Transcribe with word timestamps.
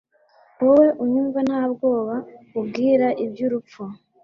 Wowe 0.63 0.87
unyumva 1.03 1.39
nta 1.47 1.61
bwoba 1.71 2.15
nkubwira 2.47 3.07
iby'urupfu 3.23 3.81